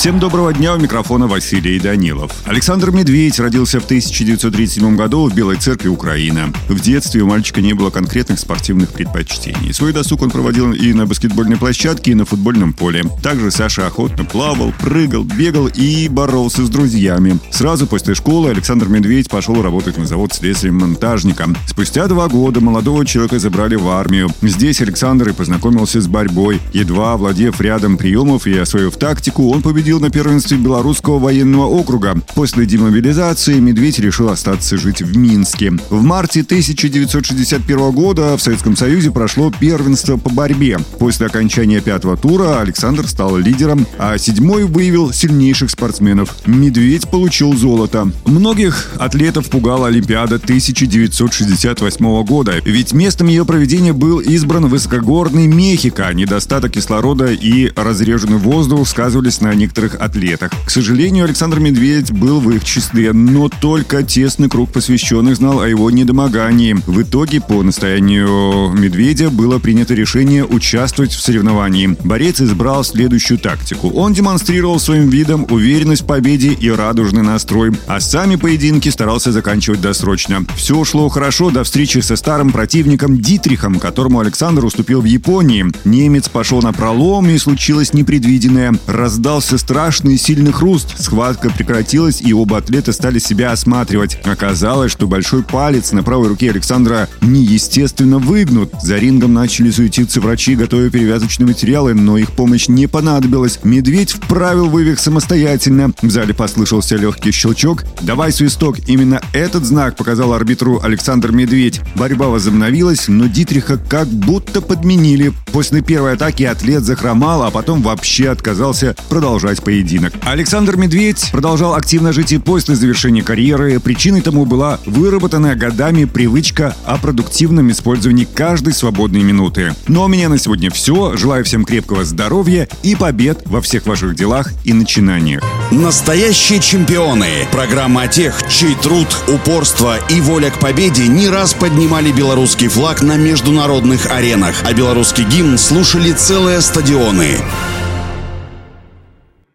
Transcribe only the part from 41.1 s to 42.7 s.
окончания пятого тура